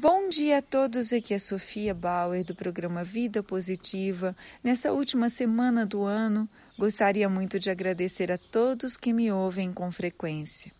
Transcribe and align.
Bom 0.00 0.26
dia 0.26 0.58
a 0.58 0.62
todos, 0.62 1.12
aqui 1.12 1.34
é 1.34 1.38
Sofia 1.38 1.92
Bauer 1.92 2.42
do 2.46 2.54
programa 2.54 3.04
Vida 3.04 3.42
Positiva. 3.42 4.34
Nessa 4.64 4.90
última 4.90 5.28
semana 5.28 5.84
do 5.84 6.02
ano, 6.04 6.48
gostaria 6.78 7.28
muito 7.28 7.58
de 7.58 7.68
agradecer 7.68 8.32
a 8.32 8.38
todos 8.38 8.96
que 8.96 9.12
me 9.12 9.30
ouvem 9.30 9.70
com 9.70 9.92
frequência. 9.92 10.72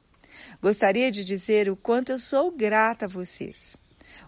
Gostaria 0.63 1.11
de 1.11 1.23
dizer 1.25 1.69
o 1.69 1.77
quanto 1.77 2.11
eu 2.11 2.19
sou 2.19 2.51
grata 2.51 3.05
a 3.05 3.09
vocês, 3.09 3.77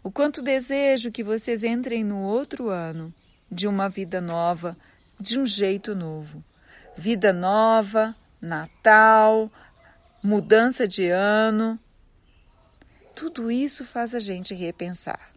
o 0.03 0.11
quanto 0.11 0.43
desejo 0.43 1.11
que 1.11 1.25
vocês 1.25 1.65
entrem 1.65 2.05
no 2.05 2.21
outro 2.21 2.69
ano 2.69 3.13
de 3.51 3.67
uma 3.67 3.89
vida 3.89 4.21
nova, 4.21 4.77
de 5.19 5.39
um 5.39 5.47
jeito 5.47 5.95
novo. 5.95 6.45
Vida 6.95 7.33
nova, 7.33 8.15
Natal, 8.39 9.51
mudança 10.23 10.87
de 10.87 11.09
ano, 11.09 11.81
tudo 13.15 13.51
isso 13.51 13.85
faz 13.85 14.15
a 14.15 14.19
gente 14.19 14.55
repensar. 14.55 15.33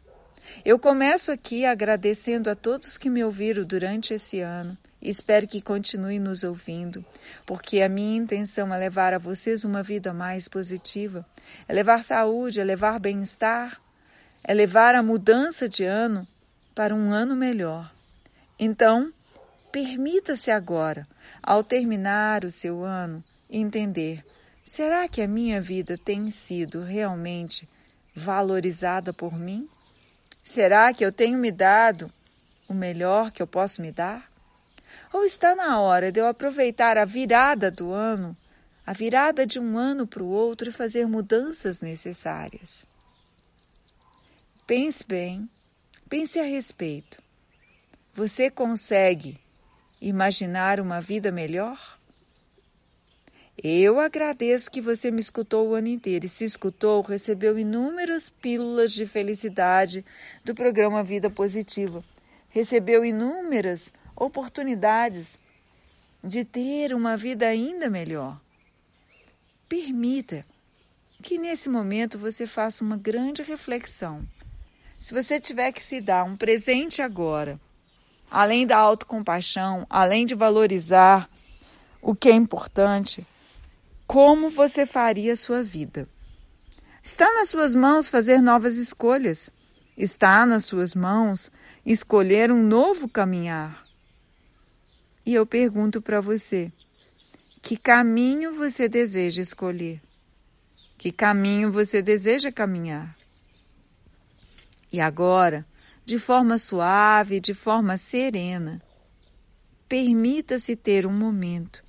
Eu 0.66 0.80
começo 0.80 1.32
aqui 1.32 1.66
agradecendo 1.66 2.50
a 2.50 2.56
todos 2.56 2.98
que 2.98 3.10
me 3.10 3.24
ouviram 3.24 3.64
durante 3.64 4.14
esse 4.14 4.40
ano. 4.40 4.78
Espero 5.02 5.48
que 5.48 5.62
continuem 5.62 6.20
nos 6.20 6.44
ouvindo, 6.44 7.06
porque 7.46 7.82
a 7.82 7.90
minha 7.90 8.18
intenção 8.18 8.74
é 8.74 8.78
levar 8.78 9.14
a 9.14 9.20
vocês 9.20 9.64
uma 9.64 9.84
vida 9.84 10.12
mais 10.12 10.48
positiva, 10.48 11.26
é 11.68 11.74
levar 11.74 12.04
saúde, 12.04 12.60
é 12.60 12.64
levar 12.64 13.00
bem-estar, 13.00 13.80
é 14.44 14.54
levar 14.54 14.96
a 14.96 15.04
mudança 15.04 15.70
de 15.70 15.84
ano 15.84 16.28
para 16.74 16.96
um 16.96 17.12
ano 17.12 17.36
melhor. 17.36 17.92
Então, 18.58 19.14
permita-se 19.72 20.50
agora, 20.50 21.08
ao 21.44 21.64
terminar 21.64 22.44
o 22.44 22.50
seu 22.50 22.84
ano, 22.84 23.24
entender 23.50 24.24
Será 24.70 25.08
que 25.08 25.22
a 25.22 25.28
minha 25.30 25.62
vida 25.62 25.98
tem 25.98 26.30
sido 26.30 26.82
realmente 26.84 27.68
valorizada 28.14 29.14
por 29.14 29.40
mim? 29.40 29.68
Será 30.44 30.94
que 30.94 31.06
eu 31.06 31.12
tenho 31.12 31.38
me 31.38 31.54
dado 31.54 32.12
o 32.68 32.74
melhor 32.74 33.32
que 33.32 33.42
eu 33.42 33.48
posso 33.48 33.82
me 33.82 33.94
dar? 33.94 34.30
Ou 35.14 35.24
está 35.24 35.56
na 35.56 35.80
hora 35.80 36.12
de 36.12 36.20
eu 36.20 36.28
aproveitar 36.28 36.98
a 36.98 37.06
virada 37.06 37.72
do 37.72 37.94
ano, 37.94 38.36
a 38.86 38.92
virada 38.92 39.48
de 39.48 39.58
um 39.58 39.78
ano 39.78 40.06
para 40.06 40.22
o 40.22 40.30
outro 40.30 40.68
e 40.68 40.74
fazer 40.74 41.08
mudanças 41.08 41.82
necessárias? 41.82 42.86
Pense 44.68 45.04
bem, 45.08 45.50
pense 46.10 46.42
a 46.42 46.44
respeito. 46.44 47.24
Você 48.14 48.52
consegue 48.52 49.40
imaginar 50.02 50.82
uma 50.82 51.00
vida 51.00 51.32
melhor? 51.32 51.97
Eu 53.64 54.00
agradeço 54.00 54.70
que 54.70 54.80
você 54.80 55.10
me 55.10 55.20
escutou 55.20 55.68
o 55.68 55.74
ano 55.74 55.88
inteiro 55.88 56.28
e 56.28 56.30
se 56.30 56.46
escutou, 56.46 57.02
recebeu 57.02 57.58
inúmeras 57.58 58.30
pílulas 58.30 58.94
de 58.94 59.08
felicidade 59.08 60.06
do 60.46 60.54
programa 60.54 61.02
Vida 61.02 61.28
Positiva. 61.28 62.04
Recebeu 62.50 63.04
inúmeras 63.04 63.92
oportunidades 64.16 65.40
de 66.24 66.46
ter 66.46 66.94
uma 66.94 67.18
vida 67.18 67.48
ainda 67.48 67.90
melhor. 67.90 68.40
Permita 69.68 70.46
que 71.24 71.40
nesse 71.40 71.68
momento 71.68 72.20
você 72.20 72.46
faça 72.46 72.84
uma 72.84 72.96
grande 72.96 73.42
reflexão. 73.42 74.22
Se 75.00 75.16
você 75.16 75.40
tiver 75.40 75.72
que 75.72 75.84
se 75.84 76.00
dar 76.00 76.24
um 76.26 76.38
presente 76.38 77.02
agora, 77.02 77.60
além 78.30 78.68
da 78.68 78.78
autocompaixão, 78.78 79.84
além 79.90 80.28
de 80.28 80.36
valorizar 80.36 81.28
o 82.00 82.16
que 82.16 82.30
é 82.30 82.34
importante, 82.34 83.26
como 84.08 84.50
você 84.50 84.86
faria 84.86 85.34
a 85.34 85.36
sua 85.36 85.62
vida. 85.62 86.08
Está 87.04 87.32
nas 87.34 87.50
suas 87.50 87.76
mãos 87.76 88.08
fazer 88.08 88.42
novas 88.42 88.78
escolhas. 88.78 89.50
Está 89.98 90.46
nas 90.46 90.64
suas 90.64 90.96
mãos 90.96 91.52
escolher 91.86 92.50
um 92.52 92.64
novo 92.64 93.10
caminhar. 93.10 93.86
E 95.26 95.34
eu 95.34 95.46
pergunto 95.46 96.02
para 96.02 96.22
você: 96.22 96.72
que 97.62 97.76
caminho 97.76 98.56
você 98.56 98.88
deseja 98.88 99.42
escolher? 99.42 100.02
Que 100.98 101.12
caminho 101.12 101.70
você 101.70 102.02
deseja 102.02 102.52
caminhar? 102.52 103.16
E 104.92 105.02
agora, 105.02 105.66
de 106.06 106.18
forma 106.18 106.58
suave, 106.58 107.42
de 107.42 107.54
forma 107.54 107.98
serena, 107.98 108.82
permita-se 109.90 110.78
ter 110.78 111.06
um 111.06 111.12
momento 111.12 111.87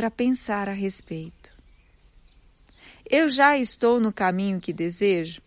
para 0.00 0.10
pensar 0.10 0.66
a 0.66 0.72
respeito. 0.72 1.52
Eu 3.04 3.28
já 3.28 3.58
estou 3.58 4.00
no 4.00 4.10
caminho 4.10 4.58
que 4.58 4.72
desejo? 4.72 5.42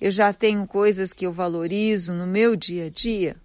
Eu 0.00 0.10
já 0.10 0.32
tenho 0.32 0.66
coisas 0.66 1.12
que 1.12 1.26
eu 1.26 1.30
valorizo 1.30 2.14
no 2.14 2.26
meu 2.26 2.56
dia 2.56 2.86
a 2.86 2.88
dia? 2.88 3.36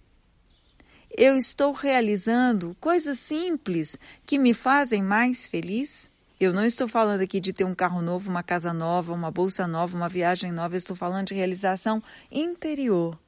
Eu 1.11 1.35
estou 1.35 1.73
realizando 1.73 2.77
coisas 2.79 3.19
simples 3.19 3.99
que 4.25 4.39
me 4.39 4.53
fazem 4.53 5.03
mais 5.03 5.45
feliz? 5.45 6.09
Eu 6.39 6.53
não 6.53 6.63
estou 6.63 6.87
falando 6.87 7.19
aqui 7.19 7.41
de 7.41 7.51
ter 7.51 7.65
um 7.65 7.75
carro 7.75 8.01
novo, 8.01 8.29
uma 8.29 8.41
casa 8.41 8.71
nova, 8.71 9.11
uma 9.11 9.29
bolsa 9.29 9.67
nova, 9.67 9.97
uma 9.97 10.07
viagem 10.07 10.53
nova, 10.53 10.75
eu 10.75 10.77
estou 10.77 10.95
falando 10.95 11.27
de 11.27 11.33
realização 11.33 12.01
interior. 12.31 13.19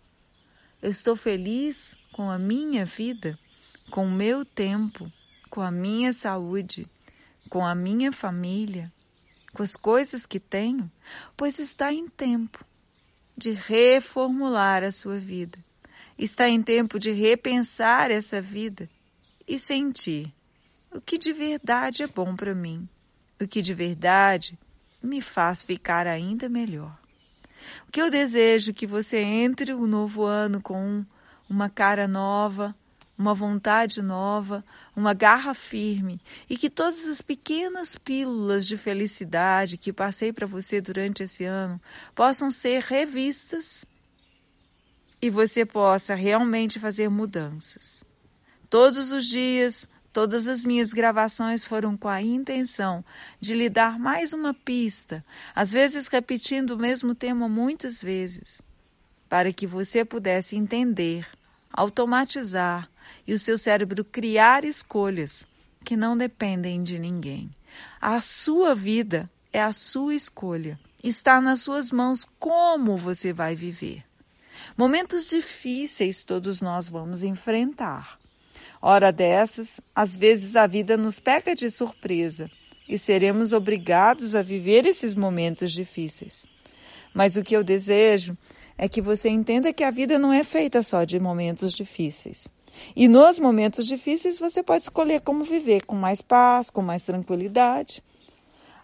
Eu 0.82 0.90
estou 0.90 1.18
feliz 1.18 1.98
com 2.14 2.32
a 2.32 2.40
minha 2.40 2.86
vida, 2.86 3.38
com 3.92 4.06
o 4.06 4.12
meu 4.12 4.46
tempo, 4.46 5.12
com 5.50 5.60
a 5.60 5.70
minha 5.70 6.14
saúde, 6.14 6.88
com 7.50 7.66
a 7.66 7.76
minha 7.76 8.12
família, 8.12 8.92
com 9.54 9.64
as 9.64 9.76
coisas 9.76 10.26
que 10.26 10.40
tenho, 10.40 10.92
pois 11.38 11.60
está 11.60 11.94
em 11.94 12.08
tempo 12.08 12.64
de 13.38 13.52
reformular 13.52 14.84
a 14.84 14.92
sua 14.92 15.18
vida. 15.18 15.58
Está 16.18 16.48
em 16.48 16.62
tempo 16.62 16.98
de 16.98 17.12
repensar 17.12 18.10
essa 18.10 18.42
vida 18.42 18.90
e 19.48 19.60
sentir 19.60 20.34
o 20.92 21.02
que 21.02 21.18
de 21.18 21.34
verdade 21.34 22.04
é 22.04 22.08
bom 22.08 22.36
para 22.36 22.56
mim, 22.56 22.88
o 23.42 23.48
que 23.48 23.62
de 23.62 23.74
verdade 23.74 24.58
me 25.04 25.22
faz 25.22 25.62
ficar 25.62 26.08
ainda 26.08 26.48
melhor. 26.48 26.98
O 27.88 27.92
que 27.92 28.02
eu 28.02 28.10
desejo 28.10 28.74
que 28.74 28.88
você 28.88 29.20
entre 29.20 29.74
o 29.74 29.88
novo 29.88 30.24
ano 30.24 30.62
com 30.62 31.06
uma 31.50 31.70
cara 31.70 32.08
nova, 32.08 32.76
uma 33.18 33.34
vontade 33.34 34.02
nova, 34.02 34.64
uma 34.96 35.14
garra 35.14 35.54
firme 35.54 36.20
e 36.50 36.58
que 36.58 36.70
todas 36.70 37.08
as 37.08 37.22
pequenas 37.22 37.98
pílulas 37.98 38.68
de 38.68 38.78
felicidade 38.78 39.78
que 39.78 39.94
passei 39.94 40.34
para 40.34 40.46
você 40.46 40.82
durante 40.82 41.24
esse 41.24 41.46
ano 41.46 41.82
possam 42.14 42.52
ser 42.52 42.82
revistas 42.82 43.86
e 45.22 45.30
você 45.30 45.66
possa 45.66 46.14
realmente 46.14 46.80
fazer 46.80 47.10
mudanças. 47.10 48.04
Todos 48.70 49.12
os 49.12 49.26
dias, 49.26 49.88
todas 50.12 50.48
as 50.48 50.64
minhas 50.64 50.92
gravações 50.92 51.66
foram 51.66 51.96
com 51.96 52.10
a 52.10 52.22
intenção 52.22 53.04
de 53.40 53.56
lhe 53.56 53.70
dar 53.70 53.98
mais 53.98 54.34
uma 54.34 54.54
pista, 54.54 55.24
às 55.56 55.72
vezes 55.72 56.08
repetindo 56.08 56.72
o 56.72 56.78
mesmo 56.78 57.16
tema 57.16 57.48
muitas 57.48 58.02
vezes, 58.02 58.62
para 59.30 59.54
que 59.54 59.66
você 59.66 60.04
pudesse 60.04 60.56
entender, 60.56 61.28
automatizar 61.76 62.90
e 63.28 63.34
o 63.34 63.40
seu 63.40 63.58
cérebro 63.58 64.06
criar 64.06 64.64
escolhas 64.64 65.46
que 65.84 65.98
não 65.98 66.18
dependem 66.18 66.82
de 66.82 66.98
ninguém. 66.98 67.50
A 68.02 68.22
sua 68.22 68.74
vida 68.74 69.30
é 69.52 69.62
a 69.62 69.72
sua 69.72 70.16
escolha. 70.16 70.80
Está 71.04 71.42
nas 71.42 71.62
suas 71.62 71.92
mãos 71.92 72.26
como 72.40 72.96
você 72.96 73.34
vai 73.34 73.56
viver. 73.56 74.04
Momentos 74.78 75.28
difíceis 75.28 76.24
todos 76.24 76.62
nós 76.62 76.88
vamos 76.88 77.24
enfrentar. 77.24 78.18
Hora 78.82 79.12
dessas, 79.12 79.82
às 79.94 80.18
vezes 80.18 80.56
a 80.56 80.66
vida 80.66 80.96
nos 80.96 81.20
pega 81.20 81.54
de 81.54 81.70
surpresa 81.70 82.50
e 82.88 82.98
seremos 82.98 83.52
obrigados 83.52 84.36
a 84.36 84.42
viver 84.42 84.86
esses 84.86 85.16
momentos 85.16 85.72
difíceis. 85.72 86.46
Mas 87.14 87.36
o 87.36 87.44
que 87.44 87.56
eu 87.56 87.64
desejo 87.64 88.38
é 88.78 88.90
que 88.90 89.02
você 89.02 89.30
entenda 89.30 89.74
que 89.74 89.84
a 89.84 89.92
vida 89.92 90.20
não 90.20 90.34
é 90.34 90.44
feita 90.44 90.82
só 90.84 91.04
de 91.04 91.20
momentos 91.20 91.74
difíceis. 91.74 92.48
E 92.96 93.08
nos 93.08 93.40
momentos 93.40 93.86
difíceis 93.86 94.38
você 94.38 94.62
pode 94.62 94.84
escolher 94.84 95.22
como 95.22 95.44
viver 95.44 95.86
com 95.86 95.96
mais 95.96 96.22
paz, 96.22 96.70
com 96.70 96.82
mais 96.82 97.06
tranquilidade, 97.06 98.04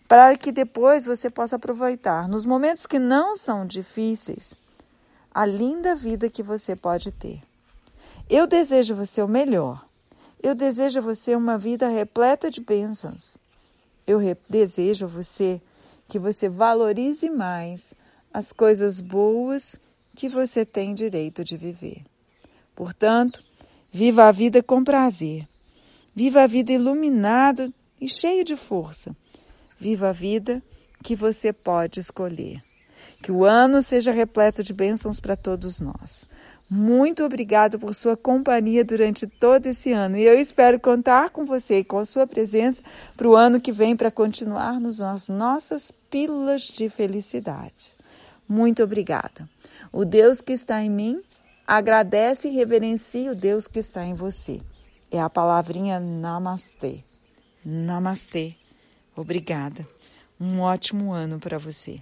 para 0.07 0.37
que 0.37 0.51
depois 0.51 1.05
você 1.05 1.29
possa 1.29 1.57
aproveitar 1.57 2.27
nos 2.27 2.45
momentos 2.45 2.85
que 2.85 2.99
não 2.99 3.35
são 3.35 3.65
difíceis 3.65 4.53
a 5.33 5.45
linda 5.45 5.95
vida 5.95 6.29
que 6.29 6.43
você 6.43 6.75
pode 6.75 7.11
ter. 7.11 7.41
Eu 8.29 8.47
desejo 8.47 8.95
você 8.95 9.21
o 9.21 9.27
melhor. 9.27 9.85
Eu 10.41 10.55
desejo 10.55 11.01
você 11.01 11.35
uma 11.35 11.57
vida 11.57 11.87
repleta 11.87 12.49
de 12.49 12.61
bênçãos. 12.61 13.37
Eu 14.07 14.19
desejo 14.49 15.07
você 15.07 15.61
que 16.07 16.17
você 16.17 16.49
valorize 16.49 17.29
mais 17.29 17.93
as 18.33 18.51
coisas 18.51 18.99
boas 18.99 19.79
que 20.15 20.27
você 20.27 20.65
tem 20.65 20.93
direito 20.93 21.43
de 21.43 21.57
viver. 21.57 22.03
Portanto, 22.75 23.43
Viva 23.93 24.29
a 24.29 24.31
vida 24.31 24.63
com 24.63 24.85
prazer. 24.85 25.45
Viva 26.15 26.43
a 26.43 26.47
vida 26.47 26.71
iluminado 26.71 27.73
e 27.99 28.07
cheio 28.07 28.41
de 28.41 28.55
força. 28.55 29.13
Viva 29.77 30.09
a 30.09 30.13
vida 30.13 30.63
que 31.03 31.13
você 31.13 31.51
pode 31.51 31.99
escolher. 31.99 32.63
Que 33.21 33.33
o 33.33 33.43
ano 33.43 33.81
seja 33.81 34.13
repleto 34.13 34.63
de 34.63 34.73
bênçãos 34.73 35.19
para 35.19 35.35
todos 35.35 35.81
nós. 35.81 36.25
Muito 36.69 37.25
obrigada 37.25 37.77
por 37.77 37.93
sua 37.93 38.15
companhia 38.15 38.85
durante 38.85 39.27
todo 39.27 39.65
esse 39.65 39.91
ano 39.91 40.15
e 40.15 40.23
eu 40.23 40.39
espero 40.39 40.79
contar 40.79 41.29
com 41.31 41.43
você 41.43 41.79
e 41.79 41.83
com 41.83 41.97
a 41.97 42.05
sua 42.05 42.25
presença 42.25 42.81
para 43.17 43.27
o 43.27 43.35
ano 43.35 43.59
que 43.59 43.73
vem 43.73 43.93
para 43.93 44.09
continuarmos 44.09 44.99
nas 44.99 45.27
nossas 45.27 45.91
pílulas 46.09 46.61
de 46.61 46.87
felicidade. 46.87 47.93
Muito 48.47 48.83
obrigada. 48.83 49.49
O 49.91 50.05
Deus 50.05 50.41
que 50.41 50.53
está 50.53 50.81
em 50.81 50.89
mim 50.89 51.21
agradece 51.65 52.49
e 52.49 52.51
reverencia 52.51 53.31
o 53.31 53.35
Deus 53.35 53.67
que 53.67 53.79
está 53.79 54.03
em 54.03 54.13
você. 54.13 54.61
É 55.09 55.19
a 55.19 55.29
palavrinha 55.29 55.99
Namastê. 55.99 57.03
Namastê. 57.63 58.55
Obrigada. 59.15 59.87
Um 60.39 60.61
ótimo 60.61 61.13
ano 61.13 61.39
para 61.39 61.57
você. 61.57 62.01